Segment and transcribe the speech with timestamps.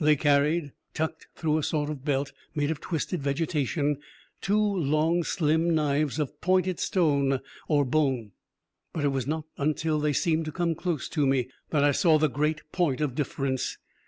[0.00, 3.98] They carried, tucked through a sort of belt made of twisted vegetation,
[4.40, 8.32] two long, slim knives of pointed stone or bone.
[8.92, 12.18] But it was not until they seemed to come close to me that I saw
[12.18, 13.78] the great point of difference.